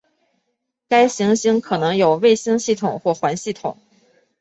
[0.87, 3.77] 该行星可能有卫星系统或环系统。